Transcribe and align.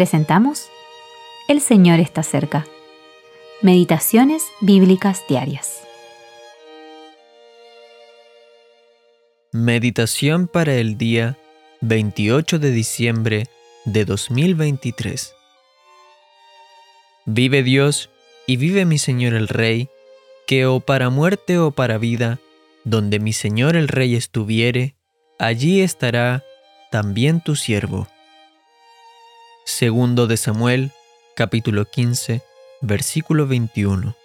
presentamos 0.00 0.70
El 1.46 1.60
Señor 1.60 2.00
está 2.00 2.22
cerca. 2.22 2.66
Meditaciones 3.60 4.42
Bíblicas 4.62 5.22
Diarias. 5.28 5.82
Meditación 9.52 10.48
para 10.48 10.72
el 10.76 10.96
día 10.96 11.36
28 11.82 12.58
de 12.58 12.70
diciembre 12.70 13.46
de 13.84 14.06
2023. 14.06 15.34
Vive 17.26 17.62
Dios 17.62 18.08
y 18.46 18.56
vive 18.56 18.86
mi 18.86 18.96
Señor 18.96 19.34
el 19.34 19.48
Rey, 19.48 19.90
que 20.46 20.64
o 20.64 20.80
para 20.80 21.10
muerte 21.10 21.58
o 21.58 21.72
para 21.72 21.98
vida, 21.98 22.38
donde 22.84 23.18
mi 23.18 23.34
Señor 23.34 23.76
el 23.76 23.86
Rey 23.86 24.14
estuviere, 24.14 24.94
allí 25.38 25.82
estará 25.82 26.42
también 26.90 27.42
tu 27.42 27.54
siervo. 27.54 28.08
Segundo 29.70 30.26
de 30.26 30.36
Samuel, 30.36 30.90
capítulo 31.36 31.84
15, 31.84 32.42
versículo 32.82 33.46
21. 33.46 34.16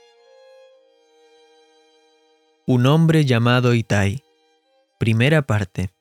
Un 2.66 2.86
hombre 2.88 3.26
llamado 3.26 3.76
Itai. 3.76 4.24
Primera 5.00 5.44
parte. 5.44 5.92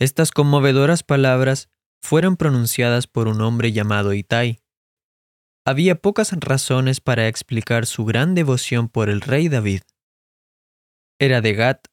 Estas 0.00 0.32
conmovedoras 0.32 1.04
palabras 1.04 1.70
fueron 2.02 2.36
pronunciadas 2.36 3.06
por 3.06 3.28
un 3.28 3.40
hombre 3.40 3.70
llamado 3.70 4.12
Itai. 4.12 4.58
Había 5.64 5.94
pocas 5.94 6.32
razones 6.32 7.00
para 7.00 7.28
explicar 7.28 7.86
su 7.86 8.04
gran 8.04 8.34
devoción 8.34 8.88
por 8.88 9.08
el 9.08 9.20
rey 9.20 9.48
David. 9.48 9.82
Era 11.20 11.40
de 11.40 11.54
Gat, 11.54 11.86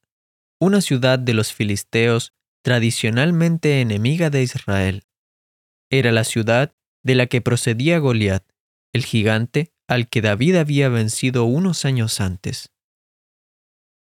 una 0.60 0.82
ciudad 0.82 1.20
de 1.20 1.36
los 1.36 1.54
filisteos 1.54 2.34
tradicionalmente 2.64 3.82
enemiga 3.82 4.30
de 4.32 4.42
Israel. 4.42 5.07
Era 5.90 6.12
la 6.12 6.24
ciudad 6.24 6.76
de 7.04 7.16
la 7.16 7.28
que 7.28 7.42
procedía 7.42 8.00
Goliat, 8.00 8.44
el 8.94 9.06
gigante 9.06 9.72
al 9.88 10.10
que 10.10 10.22
David 10.22 10.56
había 10.56 10.90
vencido 10.90 11.46
unos 11.46 11.86
años 11.86 12.20
antes. 12.20 12.74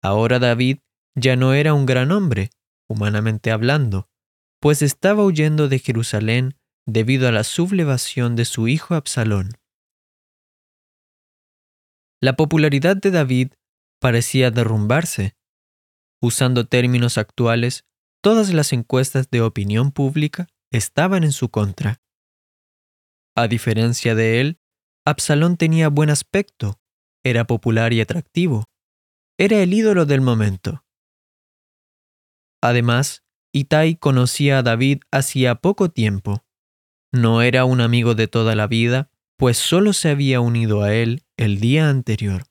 Ahora 0.03 0.39
David 0.39 0.79
ya 1.15 1.35
no 1.35 1.53
era 1.53 1.73
un 1.73 1.85
gran 1.85 2.11
hombre, 2.11 2.51
humanamente 2.89 3.51
hablando, 3.51 4.09
pues 4.59 4.81
estaba 4.81 5.23
huyendo 5.23 5.67
de 5.67 5.79
Jerusalén 5.79 6.55
debido 6.85 7.27
a 7.27 7.31
la 7.31 7.43
sublevación 7.43 8.35
de 8.35 8.45
su 8.45 8.67
hijo 8.67 8.95
Absalón. 8.95 9.57
La 12.21 12.35
popularidad 12.35 12.97
de 12.97 13.09
David 13.09 13.53
parecía 13.99 14.51
derrumbarse. 14.51 15.35
Usando 16.21 16.67
términos 16.67 17.17
actuales, 17.17 17.85
todas 18.21 18.53
las 18.53 18.73
encuestas 18.73 19.31
de 19.31 19.41
opinión 19.41 19.91
pública 19.91 20.47
estaban 20.71 21.23
en 21.23 21.31
su 21.31 21.49
contra. 21.49 22.01
A 23.35 23.47
diferencia 23.47 24.15
de 24.15 24.41
él, 24.41 24.59
Absalón 25.05 25.57
tenía 25.57 25.89
buen 25.89 26.09
aspecto, 26.09 26.79
era 27.23 27.45
popular 27.45 27.93
y 27.93 28.01
atractivo, 28.01 28.65
era 29.37 29.61
el 29.61 29.73
ídolo 29.73 30.05
del 30.05 30.21
momento. 30.21 30.83
Además, 32.61 33.23
Itai 33.53 33.95
conocía 33.95 34.59
a 34.59 34.63
David 34.63 34.99
hacía 35.11 35.55
poco 35.55 35.89
tiempo. 35.89 36.45
No 37.11 37.41
era 37.41 37.65
un 37.65 37.81
amigo 37.81 38.15
de 38.15 38.27
toda 38.27 38.55
la 38.55 38.67
vida, 38.67 39.09
pues 39.37 39.57
solo 39.57 39.93
se 39.93 40.09
había 40.09 40.39
unido 40.39 40.83
a 40.83 40.93
él 40.93 41.23
el 41.37 41.59
día 41.59 41.89
anterior. 41.89 42.43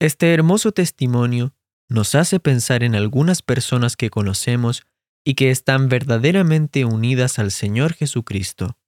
Este 0.00 0.32
hermoso 0.32 0.72
testimonio 0.72 1.54
nos 1.88 2.14
hace 2.14 2.40
pensar 2.40 2.82
en 2.82 2.94
algunas 2.94 3.42
personas 3.42 3.96
que 3.96 4.10
conocemos 4.10 4.86
y 5.24 5.34
que 5.34 5.50
están 5.50 5.88
verdaderamente 5.88 6.84
unidas 6.84 7.38
al 7.38 7.50
Señor 7.50 7.94
Jesucristo. 7.94 8.78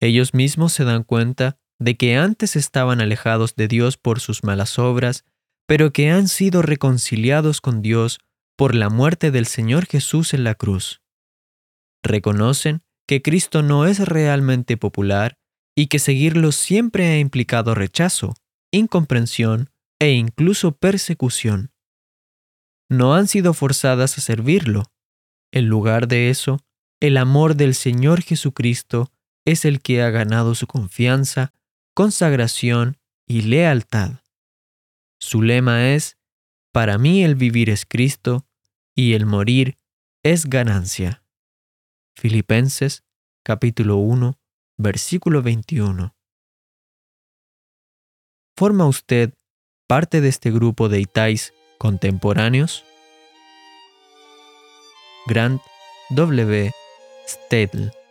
Ellos 0.00 0.34
mismos 0.34 0.72
se 0.72 0.84
dan 0.84 1.04
cuenta 1.04 1.58
de 1.78 1.96
que 1.96 2.16
antes 2.16 2.56
estaban 2.56 3.00
alejados 3.00 3.54
de 3.56 3.68
Dios 3.68 3.96
por 3.96 4.20
sus 4.20 4.44
malas 4.44 4.78
obras, 4.78 5.24
pero 5.66 5.92
que 5.92 6.10
han 6.10 6.28
sido 6.28 6.62
reconciliados 6.62 7.60
con 7.60 7.82
Dios 7.82 8.20
por 8.56 8.74
la 8.74 8.90
muerte 8.90 9.30
del 9.30 9.46
Señor 9.46 9.86
Jesús 9.86 10.34
en 10.34 10.44
la 10.44 10.54
cruz. 10.54 11.02
Reconocen 12.02 12.82
que 13.06 13.22
Cristo 13.22 13.62
no 13.62 13.86
es 13.86 14.00
realmente 14.00 14.76
popular 14.76 15.38
y 15.76 15.86
que 15.86 15.98
seguirlo 15.98 16.52
siempre 16.52 17.08
ha 17.08 17.18
implicado 17.18 17.74
rechazo, 17.74 18.34
incomprensión 18.70 19.70
e 20.00 20.12
incluso 20.12 20.76
persecución. 20.76 21.72
No 22.88 23.14
han 23.14 23.26
sido 23.26 23.54
forzadas 23.54 24.18
a 24.18 24.20
servirlo, 24.20 24.91
en 25.52 25.66
lugar 25.66 26.08
de 26.08 26.30
eso, 26.30 26.60
el 27.00 27.16
amor 27.16 27.56
del 27.56 27.74
Señor 27.74 28.22
Jesucristo 28.22 29.12
es 29.44 29.64
el 29.64 29.82
que 29.82 30.02
ha 30.02 30.10
ganado 30.10 30.54
su 30.54 30.66
confianza, 30.66 31.52
consagración 31.94 32.96
y 33.26 33.42
lealtad. 33.42 34.22
Su 35.20 35.42
lema 35.42 35.90
es, 35.90 36.16
para 36.72 36.96
mí 36.98 37.22
el 37.22 37.34
vivir 37.34 37.70
es 37.70 37.84
Cristo 37.86 38.46
y 38.94 39.12
el 39.12 39.26
morir 39.26 39.78
es 40.22 40.46
ganancia. 40.46 41.22
Filipenses 42.16 43.04
capítulo 43.44 43.96
1, 43.96 44.38
versículo 44.78 45.42
21. 45.42 46.14
¿Forma 48.56 48.86
usted 48.86 49.34
parte 49.86 50.20
de 50.20 50.28
este 50.28 50.50
grupo 50.50 50.88
de 50.88 51.00
Itais 51.00 51.52
contemporáneos? 51.78 52.84
Grant 55.32 55.62
W. 56.10 56.70
Stedel 57.24 58.01